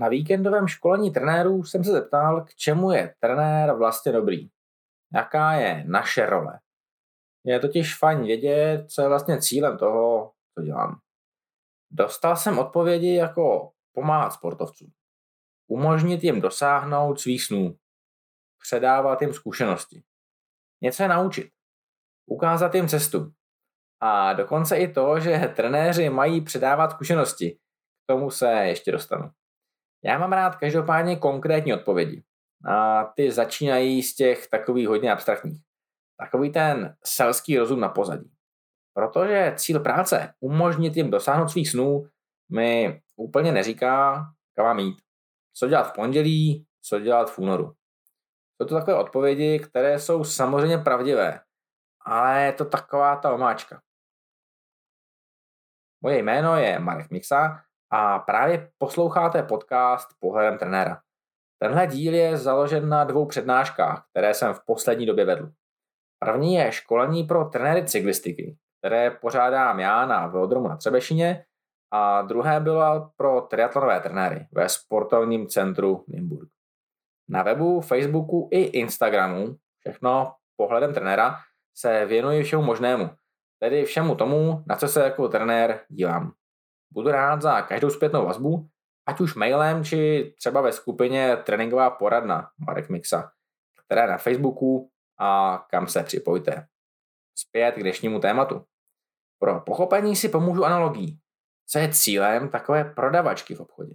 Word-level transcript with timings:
Na 0.00 0.08
víkendovém 0.08 0.68
školení 0.68 1.10
trenérů 1.10 1.64
jsem 1.64 1.84
se 1.84 1.92
zeptal, 1.92 2.44
k 2.44 2.54
čemu 2.54 2.90
je 2.90 3.14
trenér 3.20 3.74
vlastně 3.74 4.12
dobrý. 4.12 4.50
Jaká 5.14 5.52
je 5.52 5.84
naše 5.86 6.26
role. 6.26 6.60
Je 7.44 7.60
totiž 7.60 7.98
fajn 7.98 8.22
vědět, 8.22 8.90
co 8.90 9.02
je 9.02 9.08
vlastně 9.08 9.40
cílem 9.40 9.78
toho, 9.78 10.32
co 10.54 10.64
dělám. 10.64 11.00
Dostal 11.90 12.36
jsem 12.36 12.58
odpovědi 12.58 13.14
jako 13.14 13.72
pomáhat 13.94 14.30
sportovcům, 14.30 14.92
umožnit 15.70 16.24
jim 16.24 16.40
dosáhnout 16.40 17.20
svých 17.20 17.42
snů, 17.42 17.76
předávat 18.62 19.22
jim 19.22 19.32
zkušenosti, 19.32 20.02
něco 20.82 21.02
je 21.02 21.08
naučit, 21.08 21.52
ukázat 22.26 22.74
jim 22.74 22.88
cestu. 22.88 23.32
A 24.00 24.32
dokonce 24.32 24.76
i 24.76 24.92
to, 24.92 25.20
že 25.20 25.52
trenéři 25.56 26.10
mají 26.10 26.40
předávat 26.40 26.90
zkušenosti. 26.90 27.50
K 27.50 28.06
tomu 28.06 28.30
se 28.30 28.52
ještě 28.52 28.92
dostanu. 28.92 29.30
Já 30.04 30.18
mám 30.18 30.32
rád 30.32 30.56
každopádně 30.56 31.16
konkrétní 31.16 31.74
odpovědi. 31.74 32.22
A 32.68 33.04
ty 33.04 33.30
začínají 33.30 34.02
z 34.02 34.14
těch 34.14 34.48
takových 34.48 34.88
hodně 34.88 35.12
abstraktních. 35.12 35.62
Takový 36.18 36.52
ten 36.52 36.96
selský 37.04 37.58
rozum 37.58 37.80
na 37.80 37.88
pozadí. 37.88 38.30
Protože 38.94 39.54
cíl 39.56 39.80
práce, 39.80 40.34
umožnit 40.40 40.96
jim 40.96 41.10
dosáhnout 41.10 41.48
svých 41.48 41.70
snů, 41.70 42.08
mi 42.52 43.02
úplně 43.16 43.52
neříká, 43.52 44.24
kam 44.56 44.66
mám 44.66 44.78
jít. 44.78 45.02
Co 45.54 45.68
dělat 45.68 45.82
v 45.82 45.92
pondělí, 45.92 46.66
co 46.82 47.00
dělat 47.00 47.30
v 47.30 47.38
únoru. 47.38 47.74
Jsou 48.56 48.68
to 48.68 48.74
takové 48.74 48.96
odpovědi, 48.96 49.58
které 49.58 49.98
jsou 49.98 50.24
samozřejmě 50.24 50.78
pravdivé, 50.78 51.40
ale 52.00 52.42
je 52.42 52.52
to 52.52 52.64
taková 52.64 53.16
ta 53.16 53.32
omáčka. 53.34 53.82
Moje 56.02 56.18
jméno 56.18 56.56
je 56.56 56.78
Marek 56.78 57.10
Mixa 57.10 57.62
a 57.90 58.18
právě 58.18 58.70
posloucháte 58.78 59.42
podcast 59.42 60.08
Pohledem 60.20 60.58
trenéra. 60.58 61.00
Tenhle 61.62 61.86
díl 61.86 62.14
je 62.14 62.36
založen 62.36 62.88
na 62.88 63.04
dvou 63.04 63.26
přednáškách, 63.26 64.06
které 64.10 64.34
jsem 64.34 64.54
v 64.54 64.64
poslední 64.66 65.06
době 65.06 65.24
vedl. 65.24 65.50
První 66.18 66.54
je 66.54 66.72
školení 66.72 67.24
pro 67.24 67.44
trenéry 67.44 67.84
cyklistiky, 67.84 68.56
které 68.78 69.10
pořádám 69.10 69.80
já 69.80 70.06
na 70.06 70.26
Velodromu 70.26 70.68
na 70.68 70.76
Třebešině 70.76 71.44
a 71.92 72.22
druhé 72.22 72.60
bylo 72.60 73.10
pro 73.16 73.40
triatlonové 73.40 74.00
trenéry 74.00 74.46
ve 74.52 74.68
sportovním 74.68 75.46
centru 75.46 76.04
Nimburg. 76.08 76.48
Na 77.28 77.42
webu, 77.42 77.80
Facebooku 77.80 78.48
i 78.52 78.60
Instagramu, 78.60 79.56
všechno 79.80 80.34
pohledem 80.56 80.94
trenéra, 80.94 81.36
se 81.76 82.06
věnuji 82.06 82.42
všemu 82.42 82.62
možnému, 82.62 83.10
tedy 83.58 83.84
všemu 83.84 84.14
tomu, 84.14 84.64
na 84.66 84.76
co 84.76 84.88
se 84.88 85.02
jako 85.02 85.28
trenér 85.28 85.80
dívám. 85.88 86.32
Budu 86.92 87.10
rád 87.10 87.42
za 87.42 87.62
každou 87.62 87.90
zpětnou 87.90 88.26
vazbu, 88.26 88.68
ať 89.06 89.20
už 89.20 89.34
mailem, 89.34 89.84
či 89.84 90.32
třeba 90.38 90.60
ve 90.60 90.72
skupině 90.72 91.36
Tréninková 91.36 91.90
poradna 91.90 92.50
Marek 92.66 92.88
Mixa, 92.88 93.32
která 93.84 94.02
je 94.02 94.08
na 94.08 94.18
Facebooku 94.18 94.90
a 95.18 95.58
kam 95.70 95.86
se 95.86 96.02
připojte. 96.02 96.66
Zpět 97.38 97.74
k 97.74 97.80
dnešnímu 97.80 98.20
tématu. 98.20 98.64
Pro 99.38 99.60
pochopení 99.60 100.16
si 100.16 100.28
pomůžu 100.28 100.64
analogií. 100.64 101.20
Co 101.66 101.78
je 101.78 101.92
cílem 101.92 102.48
takové 102.48 102.84
prodavačky 102.84 103.54
v 103.54 103.60
obchodě? 103.60 103.94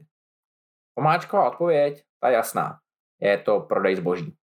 Pomáčková 0.94 1.50
odpověď, 1.52 2.04
ta 2.20 2.30
jasná. 2.30 2.80
Je 3.22 3.38
to 3.38 3.60
prodej 3.60 3.96
zboží. 3.96 4.38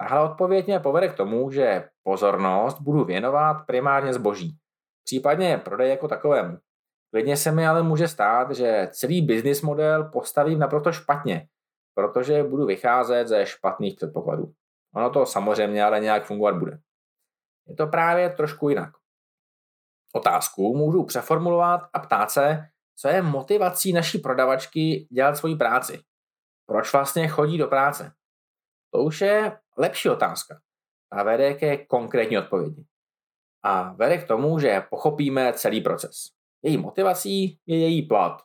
Tahle 0.00 0.30
odpověď 0.30 0.66
mě 0.66 0.80
povede 0.80 1.08
k 1.08 1.16
tomu, 1.16 1.50
že 1.50 1.88
pozornost 2.02 2.80
budu 2.80 3.04
věnovat 3.04 3.54
primárně 3.66 4.12
zboží, 4.12 4.58
případně 5.04 5.58
prodej 5.58 5.90
jako 5.90 6.08
takovému. 6.08 6.58
Klidně 7.12 7.36
se 7.36 7.52
mi 7.52 7.66
ale 7.66 7.82
může 7.82 8.08
stát, 8.08 8.50
že 8.50 8.88
celý 8.92 9.22
business 9.22 9.62
model 9.62 10.04
postavím 10.04 10.58
naprosto 10.58 10.92
špatně, 10.92 11.48
protože 11.94 12.44
budu 12.44 12.66
vycházet 12.66 13.28
ze 13.28 13.46
špatných 13.46 13.96
předpokladů. 13.96 14.52
Ono 14.94 15.10
to 15.10 15.26
samozřejmě 15.26 15.84
ale 15.84 16.00
nějak 16.00 16.24
fungovat 16.24 16.56
bude. 16.56 16.78
Je 17.68 17.74
to 17.74 17.86
právě 17.86 18.30
trošku 18.30 18.68
jinak. 18.68 18.90
Otázku 20.14 20.76
můžu 20.76 21.04
přeformulovat 21.04 21.80
a 21.92 21.98
ptát 21.98 22.30
se, 22.30 22.64
co 22.96 23.08
je 23.08 23.22
motivací 23.22 23.92
naší 23.92 24.18
prodavačky 24.18 25.08
dělat 25.10 25.36
svoji 25.36 25.56
práci. 25.56 26.02
Proč 26.66 26.92
vlastně 26.92 27.28
chodí 27.28 27.58
do 27.58 27.66
práce? 27.66 28.12
To 28.90 29.02
už 29.02 29.20
je 29.20 29.58
lepší 29.78 30.08
otázka 30.08 30.60
a 31.10 31.22
vede 31.22 31.54
ke 31.54 31.76
konkrétní 31.76 32.38
odpovědi. 32.38 32.84
A 33.62 33.92
vede 33.92 34.18
k 34.18 34.28
tomu, 34.28 34.58
že 34.58 34.86
pochopíme 34.90 35.52
celý 35.52 35.80
proces. 35.80 36.41
Její 36.62 36.76
motivací 36.76 37.58
je 37.66 37.78
její 37.78 38.06
plat. 38.06 38.42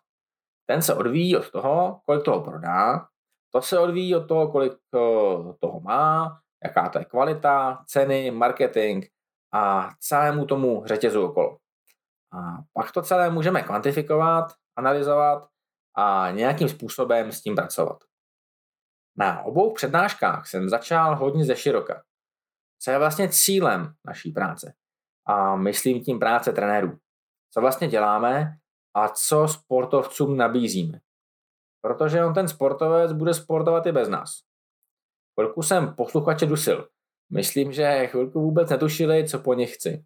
Ten 0.70 0.82
se 0.82 0.94
odvíjí 0.94 1.38
od 1.38 1.52
toho, 1.52 2.02
kolik 2.06 2.26
toho 2.26 2.42
prodá, 2.42 3.08
to 3.54 3.62
se 3.62 3.80
odvíjí 3.80 4.16
od 4.16 4.28
toho, 4.28 4.52
kolik 4.52 4.74
eh, 4.74 5.54
toho 5.60 5.80
má, 5.80 6.40
jaká 6.64 6.90
to 6.90 7.00
je 7.00 7.06
kvalita, 7.06 7.84
ceny, 7.88 8.32
marketing 8.32 9.06
a 9.54 9.90
celému 10.00 10.46
tomu 10.46 10.84
řetězu 10.86 11.26
okolo. 11.26 11.58
A 12.34 12.38
pak 12.74 12.92
to 12.92 13.02
celé 13.02 13.30
můžeme 13.30 13.64
kvantifikovat, 13.64 14.54
analyzovat 14.76 15.48
a 15.96 16.32
nějakým 16.32 16.70
způsobem 16.70 17.32
s 17.32 17.42
tím 17.42 17.56
pracovat. 17.56 18.04
Na 19.18 19.44
obou 19.44 19.74
přednáškách 19.74 20.48
jsem 20.48 20.70
začal 20.70 21.16
hodně 21.16 21.46
ze 21.46 21.56
široka. 21.56 22.04
Co 22.80 22.92
je 22.92 22.98
vlastně 22.98 23.30
cílem 23.30 23.94
naší 24.06 24.32
práce? 24.32 24.74
A 25.26 25.56
myslím 25.56 26.04
tím 26.04 26.20
práce 26.20 26.52
trenérů. 26.52 26.98
Co 27.54 27.62
vlastně 27.62 27.88
děláme 27.88 28.58
a 28.94 29.10
co 29.10 29.48
sportovcům 29.48 30.38
nabízíme. 30.38 31.00
Protože 31.82 32.26
on 32.26 32.34
ten 32.34 32.48
sportovec 32.48 33.12
bude 33.12 33.34
sportovat 33.34 33.86
i 33.86 33.92
bez 33.92 34.10
nás. 34.10 34.30
Chvilku 35.34 35.62
jsem 35.62 35.96
posluchače 35.96 36.46
dusil. 36.46 36.88
Myslím, 37.34 37.72
že 37.72 38.08
chvilku 38.08 38.42
vůbec 38.42 38.70
netušili, 38.70 39.28
co 39.28 39.40
po 39.40 39.54
nich 39.54 39.74
chci. 39.74 40.06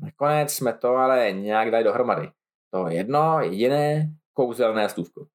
Nakonec 0.00 0.52
jsme 0.52 0.72
to 0.72 0.96
ale 0.96 1.32
nějak 1.32 1.70
dali 1.70 1.84
dohromady. 1.84 2.30
To 2.70 2.88
jedno, 2.88 3.40
jediné, 3.40 4.12
kouzelné 4.32 4.88
slůvko. 4.88 5.26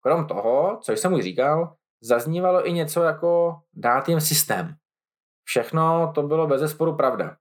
Krom 0.00 0.26
toho, 0.26 0.78
co 0.82 0.92
jsem 0.92 1.12
už 1.12 1.22
říkal, 1.24 1.76
zaznívalo 2.00 2.68
i 2.68 2.72
něco 2.72 3.02
jako 3.02 3.60
dát 3.72 4.08
jim 4.08 4.20
systém. 4.20 4.74
Všechno 5.44 6.12
to 6.14 6.22
bylo 6.22 6.46
bez 6.46 6.60
zesporu 6.60 6.96
pravda. 6.96 7.36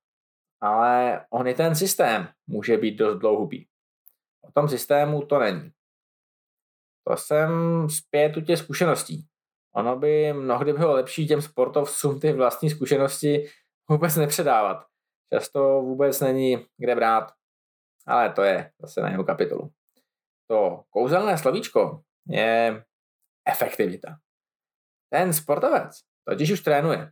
Ale 0.66 1.26
on 1.30 1.48
i 1.48 1.54
ten 1.54 1.76
systém 1.76 2.28
může 2.48 2.78
být 2.78 2.96
dost 2.96 3.20
dlouhubý. 3.20 3.68
O 4.42 4.52
tom 4.52 4.70
systému 4.70 5.26
to 5.26 5.40
není. 5.40 5.72
To 7.08 7.18
jsem 7.18 7.50
zpět 7.90 8.38
u 8.38 8.42
těch 8.42 8.60
zkušeností. 8.60 9.28
Ono 9.76 9.96
by 9.96 10.34
mnohdy 10.34 10.74
bylo 10.74 10.94
lepší 10.94 11.28
těm 11.28 11.42
sportovcům 11.42 12.20
ty 12.20 12.34
vlastní 12.34 12.70
zkušenosti 12.70 13.50
vůbec 13.90 14.16
nepředávat. 14.16 14.78
Často 15.34 15.82
vůbec 15.82 16.20
není 16.22 16.66
kde 16.78 16.96
brát. 16.96 17.32
Ale 18.08 18.34
to 18.34 18.42
je 18.42 18.72
zase 18.82 19.02
na 19.02 19.10
jeho 19.10 19.24
kapitolu. 19.24 19.72
To 20.48 20.84
kouzelné 20.90 21.38
slovíčko 21.38 22.02
je 22.28 22.86
efektivita. 23.48 24.18
Ten 25.14 25.34
sportovec 25.34 26.00
totiž 26.30 26.52
už 26.52 26.62
trénuje. 26.62 27.12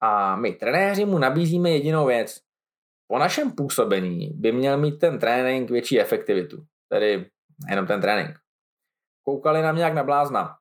A 0.00 0.36
my 0.36 0.52
trenéři 0.52 1.04
mu 1.04 1.18
nabízíme 1.18 1.70
jedinou 1.70 2.06
věc. 2.06 2.51
Po 3.12 3.18
našem 3.18 3.52
působení 3.52 4.30
by 4.34 4.52
měl 4.52 4.78
mít 4.78 4.98
ten 4.98 5.18
trénink 5.18 5.70
větší 5.70 6.00
efektivitu. 6.00 6.64
Tedy 6.88 7.30
jenom 7.70 7.86
ten 7.86 8.00
trénink. 8.00 8.38
Koukali 9.22 9.62
na 9.62 9.72
mě 9.72 9.84
jak 9.84 9.94
na 9.94 10.04
blázna. 10.04 10.56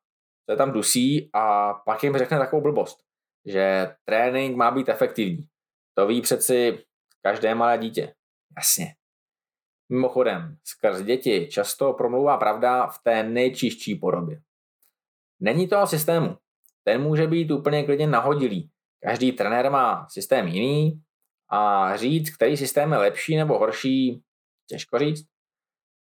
Se 0.50 0.56
tam 0.56 0.72
dusí 0.72 1.30
a 1.34 1.74
pak 1.74 2.04
jim 2.04 2.18
řekne 2.18 2.40
takovou 2.40 2.62
blbost, 2.62 2.98
že 3.46 3.96
trénink 4.06 4.58
má 4.58 4.72
být 4.72 4.90
efektivní. 4.90 5.48
To 5.94 6.08
ví 6.08 6.22
přeci 6.22 6.84
každé 7.22 7.56
malé 7.56 7.78
dítě. 7.78 8.14
Jasně. 8.58 8.96
Mimochodem, 9.90 10.58
skrz 10.64 11.02
děti 11.02 11.48
často 11.52 11.94
promlouvá 11.94 12.38
pravda 12.38 12.88
v 12.88 13.00
té 13.04 13.24
nejčistší 13.24 13.96
podobě. 13.96 14.42
Není 15.40 15.68
to 15.68 15.82
o 15.82 15.88
systému 15.88 16.38
ten 16.84 17.02
může 17.02 17.28
být 17.28 17.52
úplně 17.52 17.84
klidně 17.84 18.08
nahodilý. 18.08 18.72
Každý 19.04 19.32
trenér 19.32 19.72
má 19.72 20.08
systém 20.10 20.48
jiný 20.48 21.02
a 21.52 21.92
říct, 21.98 22.36
který 22.36 22.58
systém 22.58 22.92
je 22.92 22.98
lepší 22.98 23.36
nebo 23.38 23.60
horší, 23.60 24.24
těžko 24.68 25.00
říct. 25.00 25.28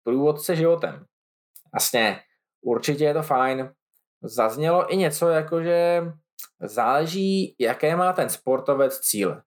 Průvodce 0.02 0.56
životem. 0.56 1.05
Jasně, 1.75 2.20
určitě 2.62 3.05
je 3.05 3.14
to 3.14 3.23
fajn. 3.23 3.73
Zaznělo 4.23 4.93
i 4.93 4.96
něco 4.96 5.29
jako, 5.29 5.62
že 5.62 6.02
záleží, 6.61 7.56
jaké 7.61 7.96
má 7.96 8.12
ten 8.12 8.29
sportovec 8.29 9.00
cíle. 9.00 9.43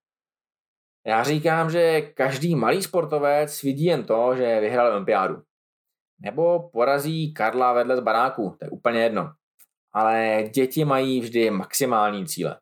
Já 1.05 1.23
říkám, 1.23 1.69
že 1.69 2.01
každý 2.01 2.55
malý 2.55 2.83
sportovec 2.83 3.63
vidí 3.63 3.85
jen 3.85 4.03
to, 4.03 4.35
že 4.35 4.59
vyhrál 4.59 4.91
olympiádu. 4.91 5.43
Nebo 6.19 6.69
porazí 6.69 7.33
Karla 7.33 7.73
vedle 7.73 7.97
z 7.97 7.99
baráku, 7.99 8.55
to 8.59 8.65
je 8.65 8.69
úplně 8.69 9.03
jedno 9.03 9.33
ale 9.97 10.43
děti 10.53 10.85
mají 10.85 11.21
vždy 11.21 11.51
maximální 11.51 12.27
cíle. 12.27 12.59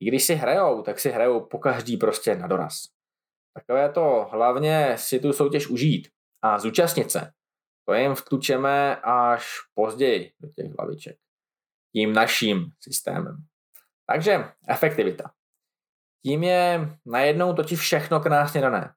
I 0.00 0.06
když 0.06 0.24
si 0.24 0.34
hrajou, 0.34 0.82
tak 0.82 0.98
si 0.98 1.10
hrajou 1.10 1.46
po 1.46 1.58
každý 1.58 1.96
prostě 1.96 2.34
na 2.34 2.46
doraz. 2.46 2.74
Takové 3.54 3.92
to 3.92 4.28
hlavně 4.32 4.94
si 4.98 5.20
tu 5.20 5.32
soutěž 5.32 5.66
užít 5.66 6.08
a 6.42 6.58
zúčastnit 6.58 7.10
se. 7.10 7.32
to 7.88 7.94
jim 7.94 8.14
vtlučeme 8.14 8.96
až 8.96 9.46
později 9.74 10.32
do 10.40 10.48
těch 10.48 10.72
hlaviček. 10.78 11.16
Tím 11.96 12.12
naším 12.12 12.70
systémem. 12.80 13.36
Takže 14.06 14.44
efektivita. 14.68 15.30
Tím 16.26 16.42
je 16.42 16.96
najednou 17.06 17.54
totiž 17.54 17.80
všechno 17.80 18.20
krásně 18.20 18.60
dané. 18.60 18.94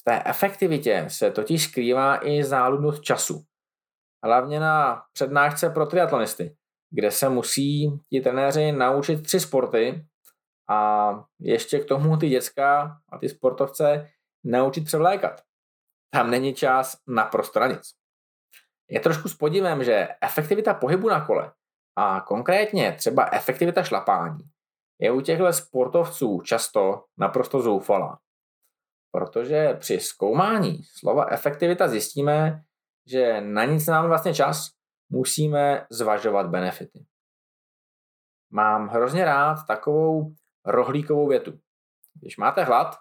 V 0.00 0.04
té 0.04 0.22
efektivitě 0.26 1.04
se 1.08 1.30
totiž 1.30 1.64
skrývá 1.64 2.26
i 2.26 2.44
záludnost 2.44 3.02
času. 3.02 3.44
Hlavně 4.24 4.60
na 4.60 5.02
přednášce 5.12 5.70
pro 5.70 5.86
triatlonisty, 5.86 6.56
kde 6.90 7.10
se 7.10 7.28
musí 7.28 7.90
ti 8.10 8.20
trenéři 8.20 8.72
naučit 8.72 9.22
tři 9.22 9.40
sporty 9.40 10.06
a 10.68 11.10
ještě 11.40 11.78
k 11.78 11.84
tomu 11.84 12.16
ty 12.16 12.28
děcka 12.28 12.98
a 13.08 13.18
ty 13.18 13.28
sportovce 13.28 14.10
naučit 14.44 14.84
převlékat. 14.84 15.42
Tam 16.10 16.30
není 16.30 16.54
čas 16.54 16.96
na 17.06 17.30
nic. 17.66 17.94
Je 18.90 19.00
trošku 19.00 19.28
s 19.28 19.34
podívem, 19.34 19.84
že 19.84 20.08
efektivita 20.20 20.74
pohybu 20.74 21.08
na 21.08 21.26
kole 21.26 21.52
a 21.96 22.20
konkrétně 22.20 22.92
třeba 22.92 23.28
efektivita 23.32 23.82
šlapání 23.82 24.38
je 25.00 25.10
u 25.10 25.20
těchto 25.20 25.52
sportovců 25.52 26.40
často 26.40 27.04
naprosto 27.18 27.62
zoufalá. 27.62 28.18
Protože 29.12 29.74
při 29.74 30.00
zkoumání 30.00 30.82
slova 30.98 31.26
efektivita 31.30 31.88
zjistíme, 31.88 32.64
že 33.06 33.40
na 33.40 33.64
nic 33.64 33.86
nám 33.86 34.06
vlastně 34.06 34.34
čas, 34.34 34.70
musíme 35.12 35.86
zvažovat 35.90 36.46
benefity. 36.46 37.06
Mám 38.52 38.88
hrozně 38.88 39.24
rád 39.24 39.56
takovou 39.66 40.34
rohlíkovou 40.66 41.28
větu. 41.28 41.58
Když 42.20 42.36
máte 42.36 42.64
hlad, 42.64 42.96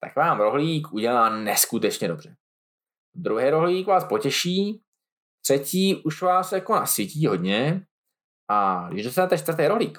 tak 0.00 0.16
vám 0.16 0.40
rohlík 0.40 0.92
udělá 0.92 1.28
neskutečně 1.28 2.08
dobře. 2.08 2.36
Druhý 3.14 3.50
rohlík 3.50 3.86
vás 3.86 4.04
potěší, 4.04 4.82
třetí 5.42 6.02
už 6.04 6.22
vás 6.22 6.52
jako 6.52 6.74
nasytí 6.74 7.26
hodně 7.26 7.86
a 8.50 8.88
když 8.90 9.04
dostanete 9.04 9.38
čtvrtý 9.38 9.66
rohlík, 9.66 9.98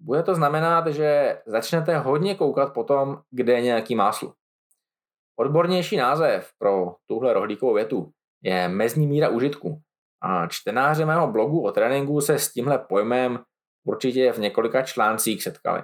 bude 0.00 0.22
to 0.22 0.34
znamenat, 0.34 0.86
že 0.86 1.38
začnete 1.46 1.98
hodně 1.98 2.34
koukat 2.34 2.74
potom, 2.74 3.22
kde 3.30 3.52
je 3.52 3.60
nějaký 3.60 3.94
máslo. 3.94 4.34
Odbornější 5.38 5.96
název 5.96 6.50
pro 6.58 6.96
tuhle 7.06 7.32
rohlíkovou 7.32 7.74
větu 7.74 8.10
je 8.42 8.68
mezní 8.68 9.06
míra 9.06 9.28
užitku. 9.28 9.82
A 10.22 10.46
čtenáři 10.46 11.04
mého 11.04 11.32
blogu 11.32 11.64
o 11.64 11.72
tréninku 11.72 12.20
se 12.20 12.38
s 12.38 12.52
tímhle 12.52 12.78
pojmem 12.78 13.38
určitě 13.86 14.32
v 14.32 14.38
několika 14.38 14.82
článcích 14.82 15.42
setkali. 15.42 15.82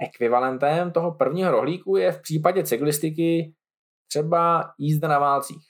Ekvivalentem 0.00 0.92
toho 0.92 1.14
prvního 1.14 1.50
rohlíku 1.50 1.96
je 1.96 2.12
v 2.12 2.22
případě 2.22 2.64
cyklistiky 2.64 3.54
třeba 4.08 4.72
jízda 4.78 5.08
na 5.08 5.18
válcích. 5.18 5.64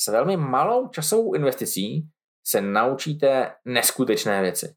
S 0.00 0.08
velmi 0.08 0.36
malou 0.36 0.88
časovou 0.88 1.34
investicí 1.34 2.08
se 2.46 2.60
naučíte 2.60 3.54
neskutečné 3.64 4.42
věci. 4.42 4.74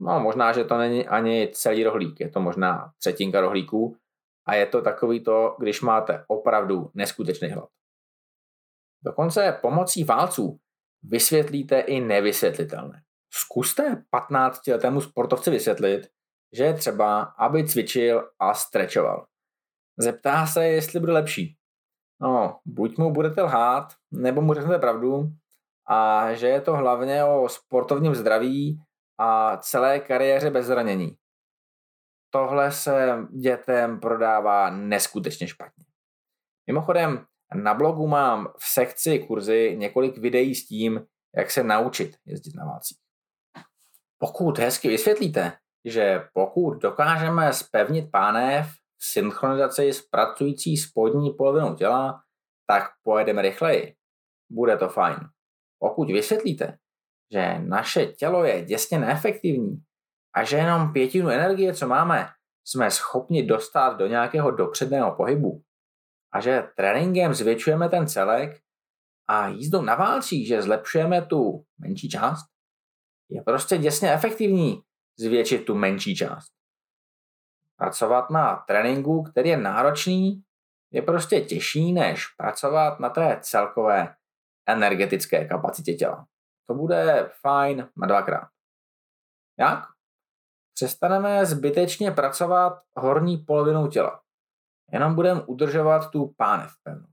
No 0.00 0.20
možná, 0.20 0.52
že 0.52 0.64
to 0.64 0.78
není 0.78 1.08
ani 1.08 1.48
celý 1.52 1.84
rohlík, 1.84 2.20
je 2.20 2.30
to 2.30 2.40
možná 2.40 2.92
třetinka 2.98 3.40
rohlíků 3.40 3.96
a 4.46 4.54
je 4.54 4.66
to 4.66 4.82
takový 4.82 5.24
to, 5.24 5.56
když 5.58 5.80
máte 5.80 6.24
opravdu 6.28 6.90
neskutečný 6.94 7.48
hlad. 7.48 7.68
Dokonce 9.04 9.58
pomocí 9.62 10.04
válců 10.04 10.58
vysvětlíte 11.02 11.80
i 11.80 12.00
nevysvětlitelné. 12.00 13.02
Zkuste 13.30 14.04
15-letému 14.12 15.00
sportovci 15.00 15.50
vysvětlit, 15.50 16.08
že 16.52 16.64
je 16.64 16.74
třeba, 16.74 17.22
aby 17.22 17.68
cvičil 17.68 18.30
a 18.38 18.54
strečoval. 18.54 19.26
Zeptá 19.98 20.46
se, 20.46 20.66
jestli 20.66 21.00
bude 21.00 21.12
lepší. 21.12 21.56
No, 22.20 22.60
buď 22.64 22.98
mu 22.98 23.12
budete 23.12 23.42
lhát, 23.42 23.92
nebo 24.10 24.40
mu 24.42 24.54
řeknete 24.54 24.78
pravdu, 24.78 25.32
a 25.86 26.32
že 26.34 26.48
je 26.48 26.60
to 26.60 26.76
hlavně 26.76 27.24
o 27.24 27.48
sportovním 27.48 28.14
zdraví 28.14 28.82
a 29.18 29.56
celé 29.56 30.00
kariéře 30.00 30.50
bez 30.50 30.66
zranění. 30.66 31.16
Tohle 32.30 32.72
se 32.72 33.18
dětem 33.40 34.00
prodává 34.00 34.70
neskutečně 34.70 35.48
špatně. 35.48 35.84
Mimochodem, 36.66 37.26
na 37.54 37.74
blogu 37.74 38.06
mám 38.06 38.52
v 38.58 38.64
sekci 38.66 39.18
kurzy 39.18 39.76
několik 39.78 40.18
videí 40.18 40.54
s 40.54 40.66
tím, 40.66 41.06
jak 41.36 41.50
se 41.50 41.62
naučit 41.62 42.16
jezdit 42.26 42.54
na 42.54 42.64
válcích. 42.64 42.98
Pokud 44.18 44.58
hezky 44.58 44.88
vysvětlíte, 44.88 45.52
že 45.84 46.28
pokud 46.32 46.74
dokážeme 46.74 47.52
spevnit 47.52 48.10
pánev 48.10 48.66
v 48.98 49.04
synchronizaci 49.04 49.92
s 49.92 50.02
pracující 50.02 50.76
spodní 50.76 51.30
polovinou 51.30 51.74
těla, 51.74 52.22
tak 52.66 52.82
pojedeme 53.02 53.42
rychleji. 53.42 53.94
Bude 54.50 54.76
to 54.76 54.88
fajn. 54.88 55.16
Pokud 55.78 56.10
vysvětlíte, 56.10 56.78
že 57.32 57.58
naše 57.58 58.06
tělo 58.06 58.44
je 58.44 58.64
děsně 58.64 58.98
neefektivní 58.98 59.82
a 60.34 60.44
že 60.44 60.56
jenom 60.56 60.92
pětinu 60.92 61.28
energie, 61.28 61.74
co 61.74 61.88
máme, 61.88 62.28
jsme 62.64 62.90
schopni 62.90 63.46
dostat 63.46 63.96
do 63.96 64.06
nějakého 64.06 64.50
dopředného 64.50 65.16
pohybu 65.16 65.62
a 66.34 66.40
že 66.40 66.68
tréninkem 66.76 67.34
zvětšujeme 67.34 67.88
ten 67.88 68.06
celek 68.06 68.60
a 69.28 69.48
jízdou 69.48 69.82
na 69.82 69.94
válcích, 69.94 70.48
že 70.48 70.62
zlepšujeme 70.62 71.26
tu 71.26 71.64
menší 71.78 72.08
část, 72.08 72.44
je 73.30 73.42
prostě 73.42 73.78
děsně 73.78 74.12
efektivní 74.12 74.82
zvětšit 75.22 75.64
tu 75.64 75.74
menší 75.74 76.16
část. 76.16 76.52
Pracovat 77.78 78.30
na 78.30 78.56
tréninku, 78.56 79.22
který 79.22 79.48
je 79.48 79.56
náročný, 79.56 80.42
je 80.92 81.02
prostě 81.02 81.40
těžší, 81.40 81.92
než 81.92 82.26
pracovat 82.26 83.00
na 83.00 83.10
té 83.10 83.38
celkové 83.42 84.14
energetické 84.68 85.48
kapacitě 85.48 85.94
těla. 85.94 86.26
To 86.68 86.74
bude 86.74 87.30
fajn 87.40 87.88
na 87.96 88.06
dvakrát. 88.06 88.48
Jak? 89.58 89.84
Přestaneme 90.74 91.46
zbytečně 91.46 92.10
pracovat 92.10 92.82
horní 92.96 93.38
polovinou 93.38 93.88
těla. 93.88 94.22
Jenom 94.92 95.14
budeme 95.14 95.42
udržovat 95.42 96.10
tu 96.10 96.34
pánev 96.36 96.70
pevnou. 96.82 97.08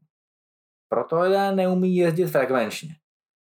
Proto 0.89 1.19
lidé 1.19 1.51
neumí 1.51 1.95
jezdit 1.95 2.27
frekvenčně. 2.27 2.89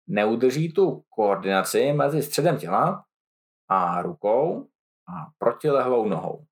Neudrží 0.07 0.73
tu 0.73 1.05
koordinaci 1.09 1.93
mezi 1.93 2.23
středem 2.23 2.57
těla 2.57 3.05
a 3.69 4.01
rukou 4.01 4.67
a 5.07 5.31
protilehlou 5.37 6.07
nohou. 6.07 6.45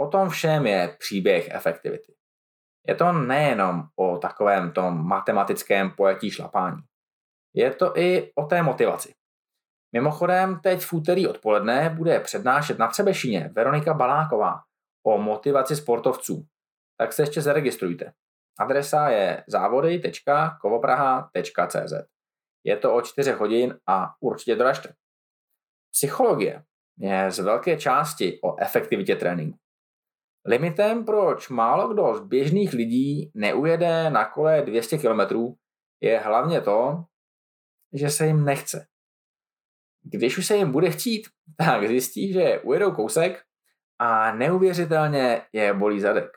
O 0.00 0.08
tom 0.08 0.28
všem 0.28 0.66
je 0.66 0.96
příběh 0.98 1.48
efektivity. 1.50 2.14
Je 2.88 2.94
to 2.94 3.12
nejenom 3.12 3.82
o 3.96 4.18
takovém 4.18 4.72
tom 4.72 5.06
matematickém 5.06 5.90
pojetí 5.90 6.30
šlapání. 6.30 6.82
Je 7.54 7.74
to 7.74 7.98
i 7.98 8.32
o 8.34 8.44
té 8.44 8.62
motivaci. 8.62 9.14
Mimochodem, 9.92 10.60
teď 10.60 10.80
v 10.80 10.92
úterý 10.92 11.28
odpoledne 11.28 11.90
bude 11.90 12.20
přednášet 12.20 12.78
na 12.78 12.88
Třebešině 12.88 13.50
Veronika 13.54 13.94
Baláková 13.94 14.62
o 15.06 15.18
motivaci 15.18 15.76
sportovců. 15.76 16.46
Tak 16.96 17.12
se 17.12 17.22
ještě 17.22 17.40
zaregistrujte. 17.40 18.12
Adresa 18.58 19.08
je 19.08 19.44
závody.kovopraha.cz 19.46 21.92
Je 22.64 22.76
to 22.76 22.94
o 22.94 23.02
4 23.02 23.32
hodin 23.32 23.78
a 23.86 24.14
určitě 24.20 24.56
doražte. 24.56 24.94
Psychologie 25.92 26.64
je 26.98 27.30
z 27.30 27.38
velké 27.38 27.76
části 27.76 28.38
o 28.42 28.60
efektivitě 28.60 29.16
tréninku. 29.16 29.58
Limitem, 30.46 31.04
proč 31.04 31.48
málo 31.48 31.94
kdo 31.94 32.14
z 32.14 32.20
běžných 32.20 32.72
lidí 32.72 33.30
neujede 33.34 34.10
na 34.10 34.24
kole 34.24 34.62
200 34.62 34.98
km, 34.98 35.54
je 36.00 36.18
hlavně 36.18 36.60
to, 36.60 37.04
že 37.92 38.10
se 38.10 38.26
jim 38.26 38.44
nechce. 38.44 38.86
Když 40.02 40.38
už 40.38 40.46
se 40.46 40.56
jim 40.56 40.72
bude 40.72 40.90
chtít, 40.90 41.28
tak 41.56 41.88
zjistí, 41.88 42.32
že 42.32 42.60
ujedou 42.60 42.92
kousek 42.92 43.42
a 43.98 44.34
neuvěřitelně 44.34 45.42
je 45.52 45.74
bolí 45.74 46.00
zadek. 46.00 46.30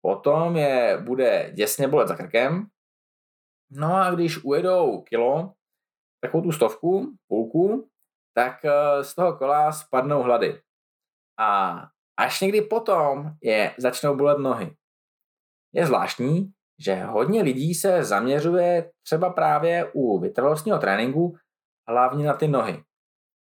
Potom 0.00 0.56
je 0.56 0.98
bude 1.04 1.50
děsně 1.54 1.88
bolet 1.88 2.08
za 2.08 2.16
krkem. 2.16 2.66
No 3.70 3.94
a 3.94 4.10
když 4.10 4.44
ujedou 4.44 5.02
kilo, 5.02 5.52
takovou 6.20 6.42
tu 6.42 6.52
stovku, 6.52 7.16
půlku, 7.28 7.88
tak 8.36 8.64
eh, 8.64 9.04
z 9.04 9.14
toho 9.14 9.36
kola 9.36 9.72
spadnou 9.72 10.22
hlady. 10.22 10.62
A 11.40 11.80
až 12.16 12.40
někdy 12.40 12.62
potom 12.62 13.30
je 13.42 13.74
začnou 13.78 14.16
bolet 14.16 14.38
nohy. 14.38 14.76
Je 15.72 15.86
zvláštní, 15.86 16.52
že 16.78 17.04
hodně 17.04 17.42
lidí 17.42 17.74
se 17.74 18.04
zaměřuje 18.04 18.90
třeba 19.02 19.32
právě 19.32 19.90
u 19.94 20.18
vytrvalostního 20.18 20.78
tréninku 20.78 21.36
hlavně 21.88 22.26
na 22.26 22.34
ty 22.34 22.48
nohy. 22.48 22.82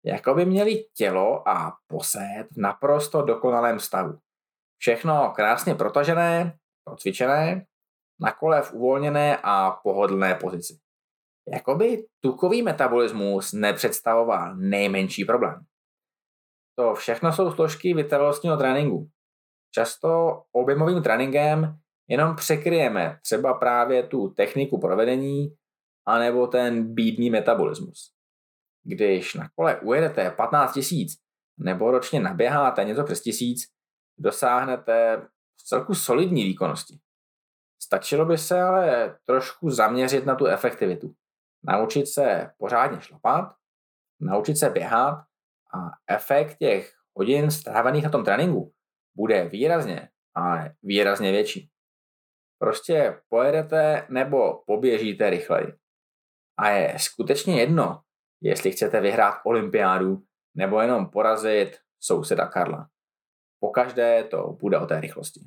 Jako 0.05 0.33
by 0.33 0.45
měli 0.45 0.86
tělo 0.98 1.50
a 1.50 1.77
posed 1.88 2.48
v 2.51 2.57
naprosto 2.57 3.21
dokonalém 3.21 3.79
stavu. 3.79 4.19
Všechno 4.77 5.31
krásně 5.36 5.75
protažené, 5.75 6.57
procvičené, 6.83 7.65
na 8.21 8.31
kole 8.31 8.62
v 8.62 8.74
uvolněné 8.74 9.38
a 9.43 9.71
pohodlné 9.71 10.36
pozici. 10.36 10.79
Jakoby 11.48 12.05
tukový 12.19 12.62
metabolismus 12.62 13.53
nepředstavoval 13.53 14.55
nejmenší 14.55 15.25
problém. 15.25 15.65
To 16.75 16.93
všechno 16.93 17.33
jsou 17.33 17.51
složky 17.51 17.93
vytrvalostního 17.93 18.57
tréninku. 18.57 19.10
Často 19.74 20.41
objemovým 20.51 21.03
tréninkem 21.03 21.75
jenom 22.07 22.36
překryjeme 22.36 23.19
třeba 23.24 23.53
právě 23.53 24.03
tu 24.03 24.29
techniku 24.29 24.79
provedení 24.79 25.55
anebo 26.05 26.48
ten 26.48 26.93
bídný 26.93 27.29
metabolismus. 27.29 28.13
Když 28.83 29.33
na 29.33 29.50
kole 29.55 29.79
ujedete 29.79 30.31
15 30.31 30.74
tisíc 30.74 31.13
nebo 31.57 31.91
ročně 31.91 32.19
naběháte 32.19 32.83
něco 32.83 33.03
přes 33.03 33.21
tisíc, 33.21 33.62
dosáhnete 34.17 35.27
v 35.60 35.63
celku 35.63 35.93
solidní 35.95 36.43
výkonnosti. 36.43 37.00
Stačilo 37.83 38.25
by 38.25 38.38
se 38.38 38.62
ale 38.62 39.17
trošku 39.25 39.69
zaměřit 39.69 40.25
na 40.25 40.36
tu 40.36 40.45
efektivitu. 40.45 41.13
Naučit 41.63 42.08
se 42.08 42.51
pořádně 42.58 43.01
šlapat, 43.01 43.56
naučit 44.20 44.56
se 44.56 44.70
běhat 44.70 45.20
a 45.74 45.77
efekt 46.08 46.58
těch 46.58 46.94
hodin 47.18 47.51
strávených 47.51 48.03
na 48.03 48.10
tom 48.10 48.24
tréninku 48.24 48.74
bude 49.15 49.50
výrazně, 49.50 50.10
ale 50.36 50.75
výrazně 50.84 51.32
větší. 51.32 51.70
Prostě 52.60 53.22
pojedete 53.30 54.08
nebo 54.10 54.63
poběžíte 54.68 55.30
rychleji. 55.30 55.74
A 56.58 56.70
je 56.70 57.00
skutečně 57.00 57.60
jedno, 57.60 58.01
jestli 58.41 58.72
chcete 58.72 59.01
vyhrát 59.01 59.36
olympiádu 59.46 60.24
nebo 60.56 60.82
jenom 60.82 61.10
porazit 61.10 61.77
souseda 62.00 62.48
Karla. 62.48 62.89
Pokaždé 63.60 64.24
to 64.24 64.53
bude 64.53 64.77
o 64.80 64.86
té 64.86 65.01
rychlosti. 65.01 65.39